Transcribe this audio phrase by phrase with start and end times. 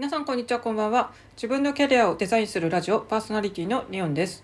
[0.00, 1.12] 皆さんこんにちはこんばんは。
[1.36, 4.42] 自分のキャリアをデザインするラジオパーソナリティのリオンです。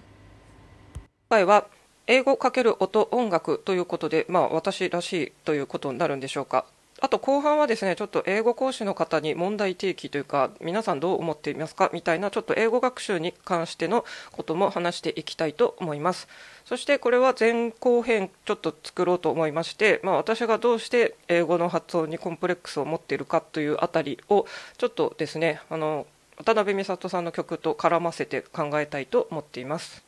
[0.92, 1.66] 今回は
[2.06, 6.66] 英語×音音楽ということでまあ私らしいということになるんでしょうか。
[7.00, 16.26] あと後半はですねちょっと英語講師の方に問題提起というか皆さんどう思っていますかみたいなちょっと英語学習に関してのことも話していきたいと思います。
[16.64, 24.46] そしてこれは前後編ちょっと作ろうと思いまして、まあ、私がどうして英語の発音にコンプレックスを持っているかというあたりを
[24.78, 26.06] ちょっとですねあの
[26.38, 30.02] 渡辺美里さんの曲と絡ませて考えたいと思っています。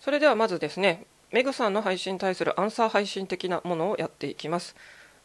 [0.00, 4.74] それではまずですねメグさんの配信に対するアンサー配信的なものをやっていきます。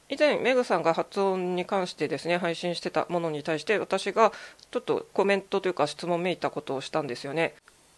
[0.10, 4.32] 以前メグさんが発音に関してですね配信してたものに対して私が
[4.72, 7.54] ちょっとコメントというか質問めいたことをしたんですよね。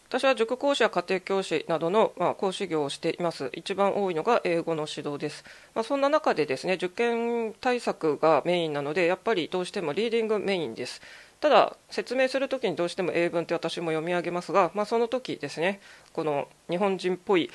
[0.10, 3.52] 私は塾講師や家庭教師などの、まあ、講師業をしています。
[3.54, 5.46] 一番多いのが英語の指導です、
[5.76, 11.02] まあ、そんな中でですね受験対策がメインなのでやっぱりどうしてもリーディングメインです。
[11.40, 15.80] ただ説明するときにどうしても英文って私も読み上げますが、まあ、その時ですね
[16.12, 17.52] この日本人っぽい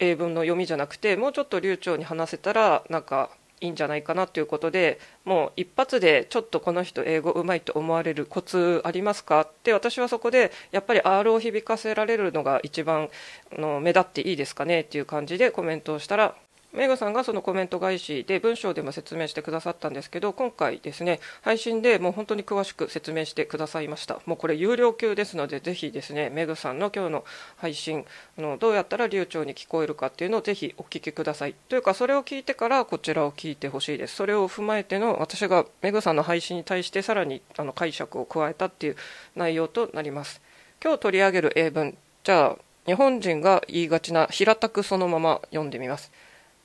[0.00, 9.40] 英文の読みじゃなくてもうちょっと流暢に話せたらなんかいいんじゃないかなということでもう一発でちょっとこの人英語うまいと思われるコツありますか？
[9.42, 13.08] って私はそこでやっぱり R を響かせられるのが一番
[13.52, 14.80] の目立っていいですかね？
[14.80, 16.34] っていう感じでコメントをしたら
[16.74, 24.20] メグさんがそのコメント返しで文章でも説明してくださったんですけど今回ですね配信でもう本当に詳しく説明してくださいました。
[24.26, 27.24] もうこれ有料級ですのでぜひですねメグさんの今日の
[27.56, 28.04] 配信
[28.36, 31.54] のどうやったら流暢に聞こえるかっていうのをぜひお聞きください。
[31.68, 34.16] というかそれを聞いてからこちらを聞いてほしいです。
[34.16, 38.96] それを踏まえての私がメグさんの配信に対してさらにあの解釈を加えたっていう
[39.36, 40.40] 内容となります。
[40.82, 41.96] 今日取り上げる英文。
[42.24, 46.10] じゃあ日本人が言いがちな平たくそのまま読んでみます。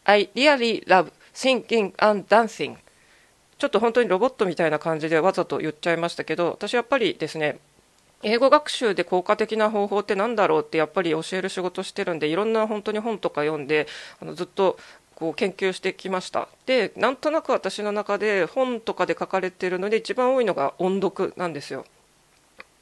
[0.05, 2.77] I really love singing and dancing.
[3.57, 7.59] ちょっと本当にロボットみたいな感じでわざと言っちゃいましたけど私やっぱりですね
[8.23, 13.87] 英語学習で効果的な方法って何だろうってやっぱり教える仕事してるんでいろんな本当に本とか読んで
[14.21, 14.77] あのずっと
[15.15, 16.47] こう研究してきました。
[16.65, 21.85] でなんとなく私の中で本とかで書かれてるので一番多いのが音読なんですよ。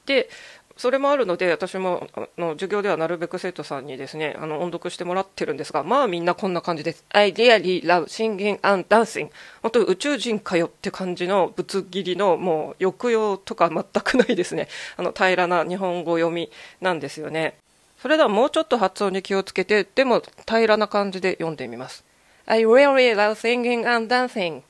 [0.06, 0.30] で
[0.78, 7.04] それもあるので私もあの授業ではなるべく生徒さんにですねあの音読してもらってるんですがまあみんなこんな感じです。
[7.10, 9.30] I really love singing and dancing
[9.62, 14.68] 本当宇宙人かよって感じのぶつ切りのもう抑揚とか全くないですね。
[14.98, 17.56] あの平らな日本語読みなんですよね。
[18.00, 22.04] それではもうちょっと発音に気をつけてでも平らな感じで読んでみます。
[22.46, 24.62] I really love singing and dancing.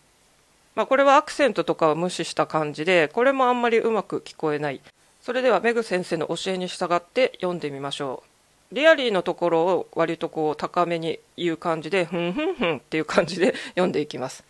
[0.75, 4.79] まあこれはアクセントとかを無視した感じでこれもあんまりうまく聞こえない
[5.27, 8.23] それではメグ先生の教えに従って読んでみましょ
[8.71, 14.45] うリアリーのところを割とこう高めに言う感じでふんふんふんっていう感じで読んでいきます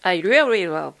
[0.00, 0.92] I really love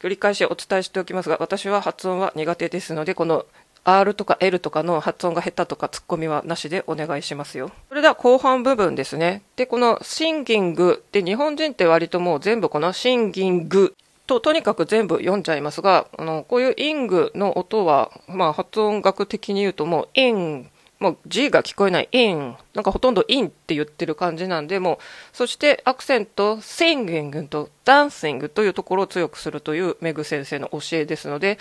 [0.00, 3.46] 繰り返しお伝えしておきますが私は発音は苦手ですのでこの
[3.84, 7.70] R とか L とかの発音が下手とかツッコミはなしでお願いしますよ。
[7.88, 9.40] それでは後半部分ですね。
[9.56, 13.96] で、この singing で日本人って割ともう全部この singing
[14.30, 20.70] ととにかく全部読んじゃいますがあのこういう ing の音は、まあ、発音学的に言うともうイン
[21.00, 25.00] もう G が聞こえないインなんかほとんどインって言ってる感じなんでも
[25.32, 31.58] うそしてアクセント singing と dancing というところを強くするというメグ先生の教えですので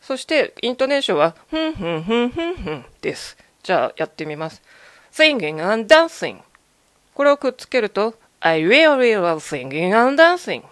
[0.00, 3.36] そしてイントネーションはふんふんふんふんふんです。
[3.62, 4.62] じゃあやってみます。
[5.12, 6.38] Singing and dancing
[7.12, 10.62] これをくっつけると I really love singing and dancing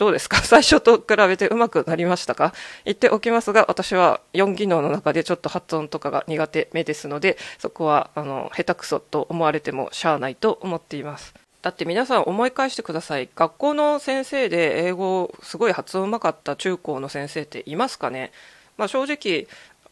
[0.00, 0.38] どうですか？
[0.42, 2.54] 最初と比べてうまくなりましたか？
[2.86, 11.34] 言っておきますが、私は4技能の中でちょっと発音とかが苦手目ですので、そこは、あの、下手くそと思われてもしゃあないと思っています。
[11.60, 13.28] だって皆さん思い返してください。
[13.36, 18.32] 学校の先生で英語すごい発音うまかった中高の先生っていますかね？
[18.78, 19.46] まあ、正直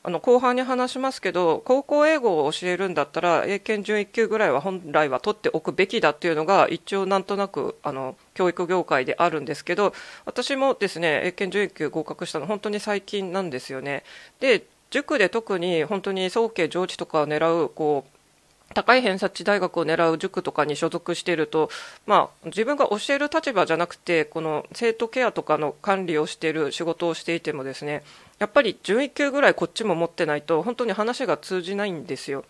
[0.05, 9.93] あの後半に話しますけど高校英語を教えるんだったら英検準1級ぐらいは本来は取っておくべきだっていうのが一応なんとなくあの教育業界であるんですけど
[10.25, 14.05] 私もですね英検準1級合格したの本当に最近なんですよね。
[14.39, 21.69] で塾で特に本当に早慶上智とかを狙うこう高い偏差値大学を狙う塾とかに所属していると、
[22.07, 28.03] まあ、自分が教える立場じゃなくてこの生徒ケアとかの管理をしている仕事をしていてもですね
[28.39, 32.45] やっぱり11級ぐらいこっちも持ってないと本当に話が通じないんですよ。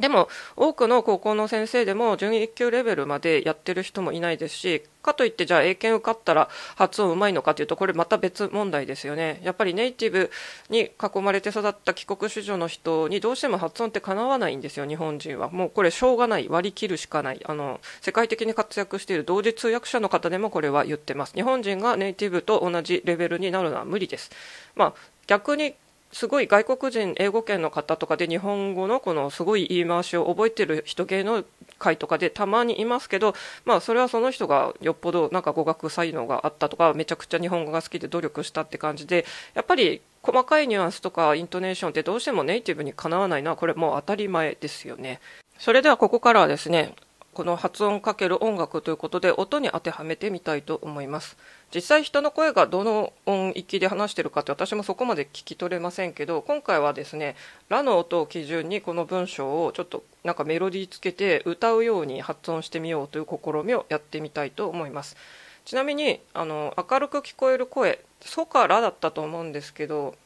[0.00, 9.40] でも多くの高校の先生でも準1級レベルまでやってる人もいないですしかといってじゃあ英検受かったら発音うまいのかというとこれまた別問題ですよね。
[9.42, 10.30] やっぱりネイティブ
[10.68, 15.50] に囲まれて育った帰国子女の人にどうしても発音ってかなわないんですよ日本人は。
[15.50, 17.40] もうこれしょうがない割り切るしかない。
[17.44, 21.34] あの世界的に活躍している同時通訳者の方でもこれは言ってます。
[21.34, 24.30] 日本人がネイティブと同じレベルになるのは無理です。
[24.74, 24.94] まあ
[25.26, 25.74] 逆に
[26.12, 31.44] すごい外国人英語圏の方とかで日本語のこのすごい言い回しを覚えてる人芸能
[31.78, 33.34] 界とかでたまにいますけど、
[33.64, 39.24] まあ、それはその人がよっぽどなんか語学才能があったとかめちゃくちゃ日本語が好きで努力したって感じで
[39.54, 45.20] やっぱり細かいニュアンスとかイントネーションってどうしてもネイティブにかなわないのはこれもう当たり前ですよね。
[45.58, 46.94] それではここからはですね
[47.32, 51.36] この発音かける音楽ということで音に当てはめてみたいと思います
[51.72, 57.36] 実際人の声がどの音域で話してるかって私もそこまで聞き取れませんけど今回はですね
[57.68, 65.16] ラの音を基準にこの文章をちょっとなんかメロディーつけて歌うように発音してみようという試みをやってみたいと思います。
[65.64, 70.16] ちなみにあの明るく聞こえる声「ソ」か「ラ」だったと思うんですけど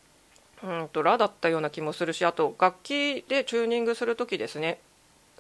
[0.63, 4.79] うんと「ラ」だったような気もするしあと楽器でチューニングする時ですね。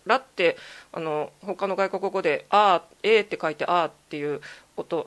[0.04, 0.58] ラって
[0.92, 4.42] あの他の外国語で「あー」「えー」って書いて「あー」っていう
[4.76, 5.06] 音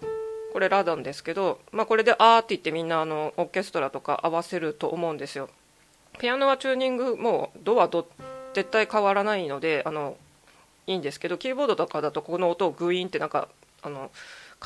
[0.58, 5.50] これラなんですけど、まあ、これで「あー」って言ってみんなあのオーケストラとか合わせると思うんですよ。
[6.18, 8.08] ピアノはチューニングもうドはド
[8.56, 10.18] 絶対変わらないのであの
[10.88, 13.50] いいんですけどキーボードとかだとこの音をグイーンってなんか
[13.84, 14.10] あの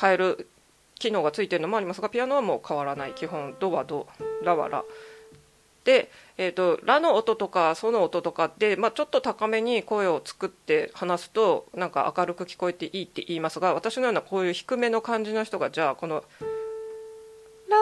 [0.00, 0.48] 変える
[0.94, 3.12] 機能がついてるのもありますがピアノはもう変わらない。
[3.12, 4.06] 基本ドはド
[4.42, 4.84] ラはラ。
[5.84, 16.24] で、えーと、ラの音とかソの音とかで、まあ、ちょっと高めに声を作って話すとなんか明るく聞こえていいって言いますが私のようなこういう低めの感じの人がじゃあこの
[17.68, 17.76] 「ラ」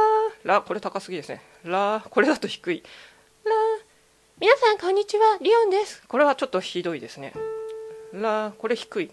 [0.57, 2.83] ラこれ高すぎですね「ラ」これだと低い
[3.45, 3.53] 「ラ」
[4.41, 6.03] 皆さんこんにちはリオンです。
[6.09, 7.35] これはちょっとひどいですね
[8.13, 9.11] 「ラ」これ低い。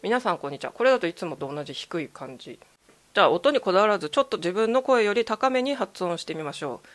[0.00, 0.70] 皆さんこんにちは。
[0.70, 2.60] これだといつもと同じ低い感じ。
[3.12, 6.88] じゃあ音にこだわらずちょっと自分の声より高めに発音してみましょう。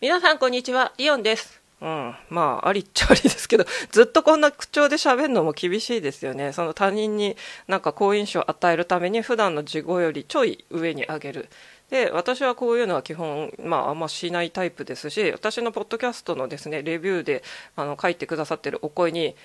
[0.00, 1.60] 皆さんこんにちは、リオンです。
[1.82, 6.54] うん、まあ、ありっちゃありですけど、 ずっとこんな口調で喋るのも厳しいですよね。
[6.54, 7.36] その他人に
[7.68, 11.48] なんか好印象を与えるために、普段の自語よりちょい上に上げる。
[11.90, 17.42] で、私はこういうのは基本、まあ、あんましないタイプですし、私のポッドキャストのですね、レビューで
[17.76, 19.36] あの書いてくださってるお声に、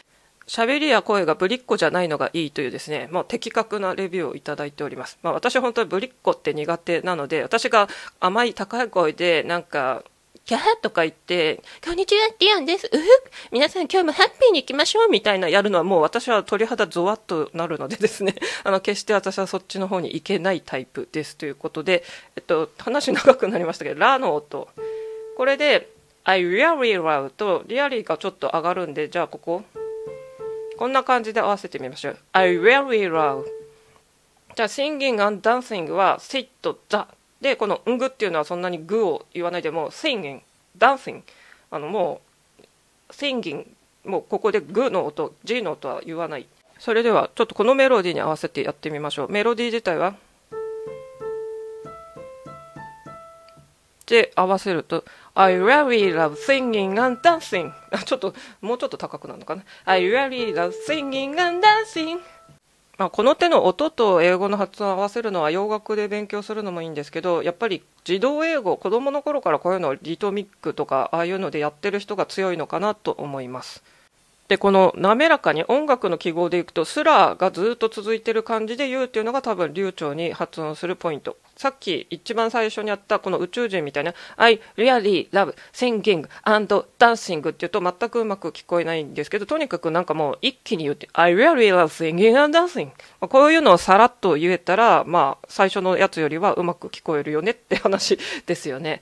[0.48, 5.20] 喋りや声がぶりっ子じゃないのがいいというですね、まあ、的確なレビューをいただいております。
[5.22, 7.90] まあ、私本当にぶりっ子って苦手なので、私が
[8.22, 10.06] 甘い高い声でなんか
[10.46, 12.86] キャーとか言って、こんにちは、ディアンです。
[12.86, 13.04] うふ
[13.52, 22.04] 皆さん今日もハッピーに行きましょうみたいなやるのはもう私は鳥肌ゾワッとなるのでですね、 あの、決して私はそっちの方に行けないタイプですということで、
[22.36, 24.70] えっと、話長くなりましたけど、ラの音。
[25.36, 25.90] これで、
[26.26, 29.64] I really love と、リアリーがちょっと上がるんで、じゃあここ、
[30.78, 32.20] こんな感じで合わせてみましょう。
[32.34, 33.46] I really love
[34.56, 37.00] じゃあ、singing and dancing は sit, the
[37.46, 40.42] でこの「んぐ」っていうのはそんなに「ぐ」を言わないでも「singing」
[40.76, 41.22] 「dancing」
[41.70, 42.20] あのも
[42.58, 42.64] う
[43.14, 43.68] 「singing」
[44.04, 46.48] もうここで「ぐ」の音「G」の音は言わない。
[46.80, 49.32] それではちょっとこのメロディーに合わせてやってみましょう。
[49.32, 50.16] メロディー自体は
[54.08, 55.04] で合わせると
[55.36, 57.72] I really love singing and dancing
[58.06, 62.20] ちょっともうちょっと高くなるのかな I really love singing and dancing
[62.98, 73.84] まあ、この手の音と英語の発音を合わせるのは洋楽で勉強するのもいいんですけどやっぱり児童英語子どもの頃からこういうのをリトミックとかああいうのでやってる人が強いのかなと思います。
[74.48, 99.02] でこの滑らかに音楽の記号でいくとスラがずっと続いてる感じで言うっていうのが多分流暢に発音するポイントさっき一番最初にやったこの宇宙人みたいな I really love singing and dancing って言うと全くうまく聞こえないんですけどとにかくなんかもう一気に言って I really love singing and dancing こういうのをさらっと言えたらまあ最初のやつよりはうまく聞こえるよねって話ですよね。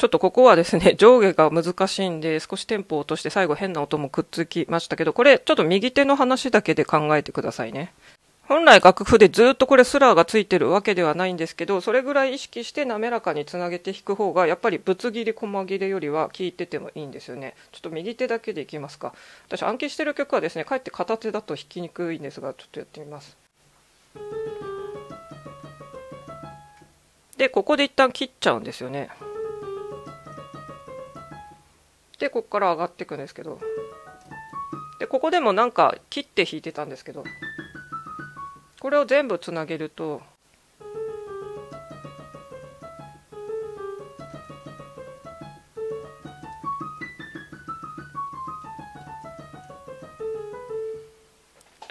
[0.00, 7.92] ちょっとここはですね、 上下が難しいんで、少しテンポを落として最後変な音もくっつきましたけど、これちょっと右手の話だけで考えてくださいね。
[8.44, 17.54] 本来楽譜でずっとこれスラーがついてるわけではないんですけど、それぐらい意識して滑らかにつなげて弾く方が、やっぱりぶつ切り細切れよりは効いててもいいんですよね。
[17.70, 19.12] ちょっと右手だけでいきますか。
[19.48, 23.36] 私暗記してる曲はですね、かえって片手だと弾きにくいんですが、ちょっとやってみます。
[27.36, 29.10] で、ここで一旦切っちゃうんですよね。
[32.20, 33.58] でここから上がっていくんですけど。
[35.00, 37.24] でここでもなんか切って弾いてたんですけど。
[38.80, 40.22] これを全部つなげると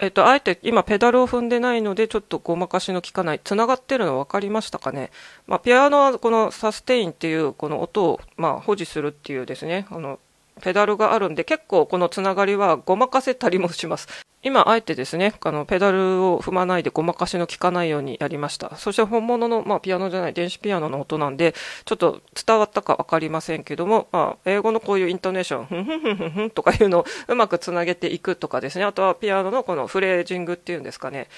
[0.02, 3.40] えっと、あえて今ペダルを踏んでないのでちょっとごまかしの効かない。
[3.44, 5.10] 繋がってるの分かりましたかね？
[5.46, 10.18] まあ、ピアノはこのサステインっていうこの音をまあ保持するっていうですね、あの
[10.60, 14.08] ペダルがあるんで結構このつながりはごまかせたりもします。
[14.42, 18.74] 今、あえてですね、あの、ペダルを踏まないでごまかしの効かないようにやりました。
[18.76, 31.28] そして本物の、まあ、ピアノじゃない、電子ピアノの音なんで、ちょっと伝わったかわかりませんけども、まあ、英語のこういうイントネーション、ふんふんふんふんふんとかいうのをうまくつなげていくとかですね、あとはピアノのこのフレージングっていうんですかね。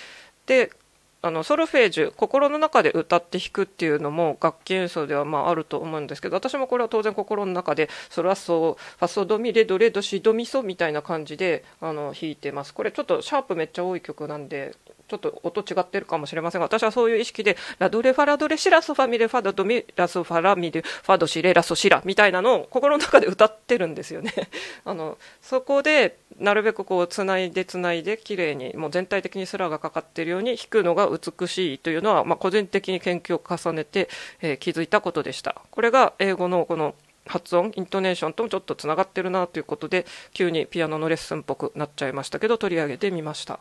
[0.47, 0.71] で、
[1.25, 12.75] あのソルフェージュ心の中で歌って弾くっていうのも楽器演奏ではまああると思うんですけど私もこれは当然心の中でソラソファソドミレドレドシドミソみたいな感じであの弾いてます。
[12.75, 14.75] これちょっとシャープめっちゃ多い曲なんで
[15.13, 24.33] ちょっと音違ってるかもしれませんが、私はそういう意識で、ラドレファラドレシラソファミレファドドミラソファラミレファドシレラソシラみたいなのを心の中で歌ってるんですよね。
[24.87, 34.09] あの、そこで、なるべくこう、つないでつないで、綺麗に、もう全体的にスラがかかってるように弾くのが美しいというのは、まあ、個人的に研究を重ねて、
[34.41, 35.61] えー、気づいたことでした。
[35.71, 36.95] これが英語のこの
[37.27, 43.61] 発音、イントネーションともちょっとつながってるなということで、急にピアノのレッスンっぽくなっちゃいましたけど、取り上げてみました。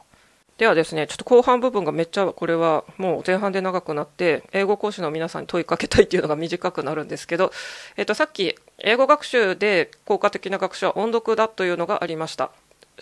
[0.61, 7.51] ではですね、ちょっと後半部分がめっちゃこれはもう前半で長くなって、英語講師の皆さんに問いかけたいっていうのが短くなるんですけど、
[7.97, 12.51] えっ、と、さっき英語学習で効果的な学習は音読だというのがありました。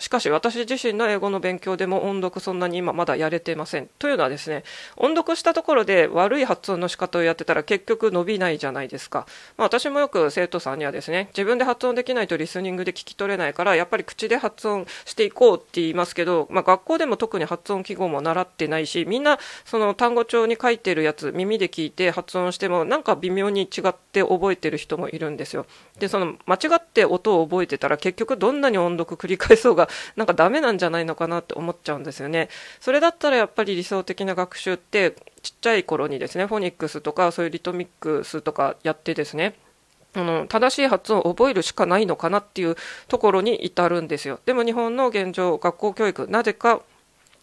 [0.00, 3.88] しかし私自身の英語の勉強でも音読そんなに今まだやれていません。
[3.98, 4.64] というのはですね、
[4.96, 9.26] 音読したところで悪い発音の仕方をやってたら結局伸びないじゃないですか。
[9.58, 25.66] まあ、私もよく生徒さんにはですね、自分で発音できないとリスニングで聞き取れないから、やっぱり口で発音していこうって言いますけど、まあ、学校でも特に発音記号も習ってないし、みんなその単語帳に書いてるやつ耳で聞いて発音してもなんか微妙に違って覚えてる人もいるんですよ。
[25.98, 32.48] で、その間違って音を覚えてたら結局どんなに音読繰り返そうがなんかダメなんじゃないのかなって思っちゃうんですよね。
[32.80, 39.54] それだったらやっぱり理想的な学習ってちっちゃい頃にですね、フォニックスとかそういうリトミックスとかやってですね、
[40.14, 42.76] あの正しい発音を覚えるしかないのかなっていう
[43.08, 44.40] ところに至るんですよ。
[44.44, 46.82] でも日本の現状、学校教育、なぜか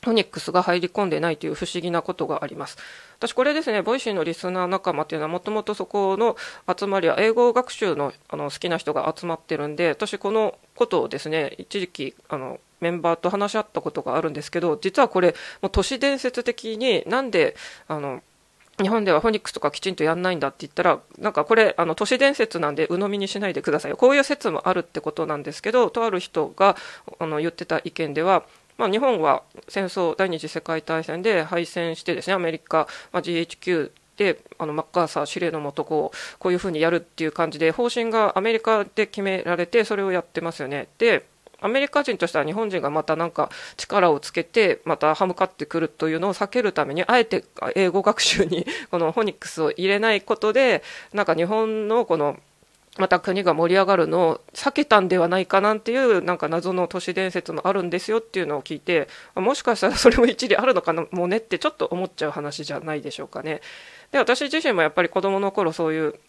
[0.04, 2.78] フォニックスが入り込んでないという不思議なことがあります。
[3.18, 6.38] 私これですね、ボイシーのリスナー仲間っていうのはもともとそこの
[6.78, 17.56] 集まりは英語学習のあの好きな人が集まってるんで、私このことをですね、一時期あのメンバーと話し合ったことがあるんですけど、実はこれ、もう都市伝説的になんで、
[17.88, 18.22] あの、
[18.80, 23.98] 日本ではフォニックスとかきちんとやんないんだって言ったら、なんかこれ、あの、都市伝説なんで鵜呑みにしないでくださいよ。
[23.98, 26.76] こういう説もあるってことなんですけど、とある人が、
[27.18, 28.44] あの、言ってた意見では、
[28.78, 40.88] まあ、日本は戦争、第二次世界大戦で敗戦してですね、アメリカ、まあ、GHQ であのマッカーサー司令のもとこうこういうふうにやるっていう感じで方針がアメリカで決められてそれをやってますよね。
[40.98, 41.26] で
[41.60, 52.38] アメリカ人としては日本人がまたなんか力をつけてまた歯向かってくるというのを避けるためにあえて英語学習にこのフォニックスを入れないことでなんか日本のこの
[52.98, 63.62] また国が盛り上がるのを避けたんではないかなんていうなんか謎の都市伝説もあるんですよっていうのを聞いてもしかしたらそれも一理あるのかなもうねってちょっと思っちゃう話じゃないでしょうかね。
[64.12, 66.20] で私自身もやっぱり子どもの頃そういう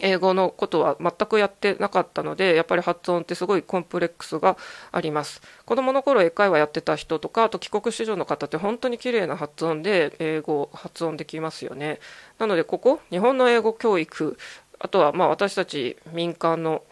[0.00, 4.56] 英語のことは全くやってなかったのでやっぱり発音ってすごいコンプレックスが
[4.92, 11.98] あります子供の頃英会話やってた人とかあと帰国子女の方って本当に綺麗な発音で英語を発音できますよね
[12.38, 14.36] なのでここ日本の英語教育
[14.78, 16.82] あとはまあ私たち民間の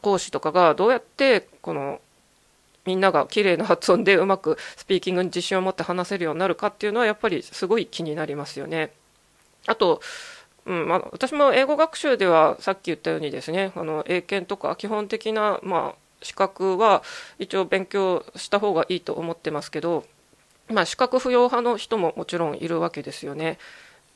[0.00, 2.00] 講師とかがどうやってこの
[2.84, 8.92] みんなが綺麗な発音でうまくスピーキングに自信を持って話せるようになるかっていうのはやっぱりすごい気になりますよね。
[9.66, 10.00] あと
[10.64, 17.02] うんまあ、私も英語学習ではさっき言ったようにですねあの英検とか基本的な、まあ、資格は
[17.38, 20.04] 一応勉強した方がいいと思ってますけど、
[20.68, 23.58] まあ、資格不要派の人ももちろんいるわけですよね。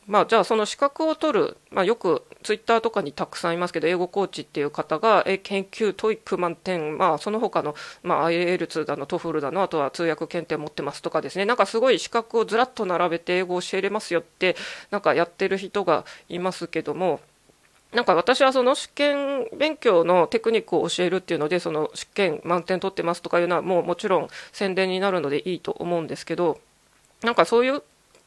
[0.06, 11.44] まあ、じゃあその資格を取る、まあ、よくツイッターとかにたくさんいますけど英語コーチっていう方が英検1級 TOEIC 満点、まあ、その他の、まあ、IELTS だの TOEFL だのあとは通訳検定持ってますとかですね。
[11.44, 14.56] なんかすごい資格をずらっと並べて英語を教えれますよって
[14.90, 17.20] なんかやってる人がいますけども
[17.92, 26.60] なんか私はその試験勉強のテクニックを教えるっていうのでその試験満点取ってますとかいうのはもうもちろん宣伝になるのでいいと思うんですけど
[27.22, 27.82] なんかそういう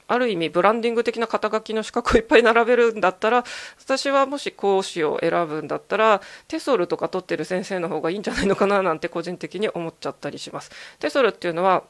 [0.09, 3.45] ある意味ブランディング的な肩書きの資格をいっぱい並べるんだったら
[3.79, 10.71] 私はもし講師を選ぶんだったらテソルとか取ってる先生の方がいいんじゃないのかななんて個人的に思っちゃったりします。
[10.99, 11.83] テソルっていうのは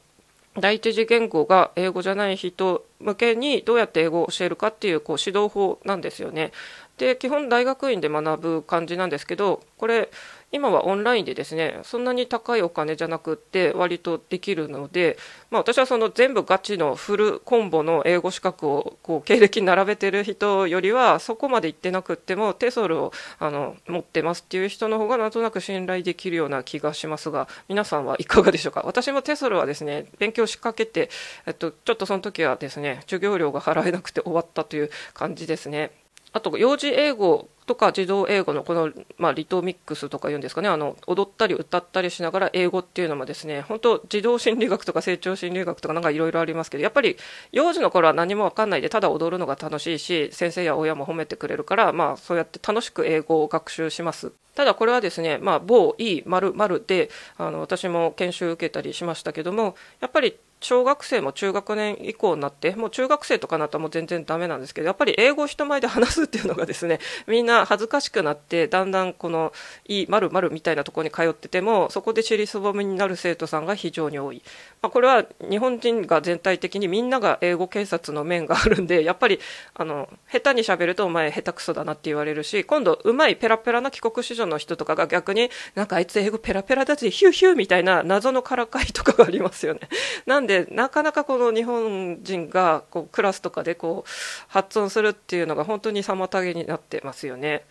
[0.57, 6.51] 第一次言語が英語じゃない人向けにどうやって英語を教えるかっていうこう指導法なんですよね。
[6.99, 10.11] で基本大学院で学ぶ感じなんですけどこれ
[10.51, 15.17] 今はオンラインでですねそんなに高いお金じゃなくって割とできるので、
[15.51, 28.81] まあ、私はその全部ガチのフルコンボの英語資格をこう経歴に並べてる人よりはそこまで行ってなくってもテソルをあの持ってますっていう人の方がなんとなく信頼できるような気がしますが皆さんはいかがでしょうか？
[28.85, 31.09] 私もテソルはですね勉強しかけて、
[31.45, 35.91] えっと、ちょっとその時はですね授業料が払えなくて終わったという感じですね。
[36.33, 40.69] あと幼児英語とか児童英語のこの、まあ、リトミックスとか言うんですかね。
[40.69, 47.15] あの踊ったり歌ったりしながら英語っていうのもですね本当児童心理学とか成長心理学とかなんかいろいろありますけどやっぱり
[47.51, 54.31] 幼児の頃は何も分かんないでただ踊るのが楽しいし先生や親も褒めてくれるからまあそうやって楽しく英語を学習します。
[54.55, 69.53] ただこれはですね、まあ、某 E 〇〇であの私も研修受けたりしましたけどもやっぱり小学生も中学年以降になってもう中学生とかになったらもう全然ダメなんですけどやっぱり英語を人前で話すっていうのがですねみんな恥ずかしくなってだんだんこの
[69.87, 74.41] 「いいまるみたいなところに通っててもそこで尻すぼみになる生徒さんが非常に多い、
[74.81, 79.39] まあ、これは日本人が全体的にみんなが英語警察の面があるんでやっぱり
[79.75, 89.81] あの下手にしゃべるとお前下手くそだなって言われるし今度うまいペラペラな帰国子女の人とかが逆になんかあいつ英語ペラペラだぜヒューヒューみたいな謎のからかいとかがありますよね。
[90.25, 94.09] なんでなかなかこの日本人がこうクラスとかでこう
[94.47, 97.65] 発音するっていうのが本当に妨げになってますよね。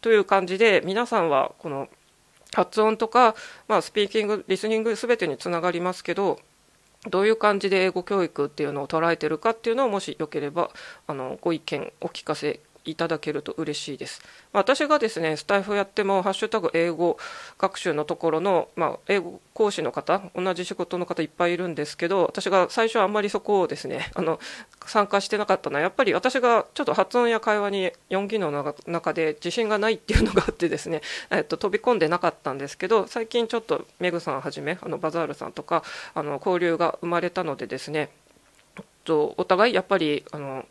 [0.00, 1.86] という感じで皆さんはこの
[2.54, 3.34] 発音とか、
[3.68, 6.40] まあ、スピーキングリスニング全てにつながりますけど
[7.10, 10.70] どういう感じで英語教育っていうのを捉えてるかっていうのをもしよければ
[11.06, 14.22] あのご意見お聞かせいただけると嬉しいです。
[14.52, 17.18] 私がですね、スタイフやっても、ハッシュタグ英語
[17.58, 24.38] 学習のところの、まあ、英語講師の方、同じ仕事の方いっぱいいるんですけど、私が最初はあんまりそこをですね、あの、
[24.86, 31.00] 参加してなかったのは、やっぱり私がちょっと発音や会話に4技能の中で自信がないっていうのがあってですね、
[31.30, 35.82] えっと、飛び込んでなかったんですけど、最近ちょっとメグさんはじめ、あの、バザールさんとか、
[36.14, 38.10] あの、交流が生まれたのでですね、
[39.04, 40.64] とお互いやっぱり、あの、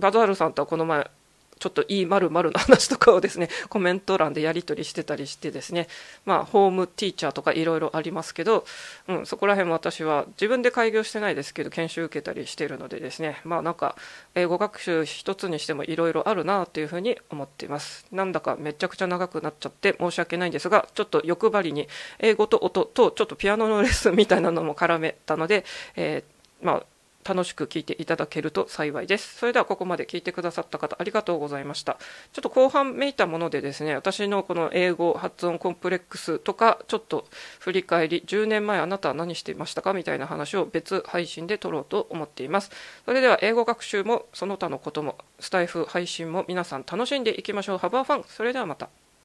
[0.00, 1.10] バザールさんとはこの前
[1.58, 5.88] ちょっといいまるの話とかをですね コメント欄でやり取りしてたりしてですね。
[6.24, 8.64] まあホームティーチャーとかいろいろありますけど、
[9.08, 13.40] うん、そこら辺も私は自分で開業してないですけど研修受けたりしてるのでですね。
[13.44, 13.96] まあなんか
[14.34, 18.06] 英語学習一つにしてもいろいろあるなというふうに思っています。
[18.12, 25.64] なんだかめちゃくちゃ長くなっちゃって申し訳ないんですがちょっと欲張りに英語と音とちょっとピアノのレッスンみたいなのも絡めたので、
[25.96, 26.82] えー、まあ
[27.26, 29.38] 楽しく聞いていただけると幸いです。
[29.38, 31.98] それではここまで聞いてくださった方ありがとうございました。
[32.32, 37.26] ちょっと後半めいたものでですね、私のこの英語発音コンプレックスとか、ちょっと
[37.58, 42.70] 振り返り、10年前あなたは何していましたかみたいな話を別配信で撮ろうと思っています。
[43.04, 47.78] それでは英語学習もその他のことも、スタイフ配信も皆さん楽しんでいきましょう。
[47.78, 48.24] Have a fun!
[48.28, 48.88] それではまた。